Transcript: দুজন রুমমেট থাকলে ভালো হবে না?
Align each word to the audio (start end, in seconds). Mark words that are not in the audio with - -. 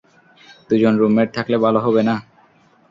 দুজন 0.69 0.93
রুমমেট 0.97 1.29
থাকলে 1.37 1.57
ভালো 1.65 1.79
হবে 1.85 2.01
না? 2.07 2.15